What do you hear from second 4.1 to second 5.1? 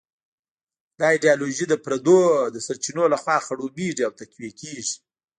تقویه کېږي.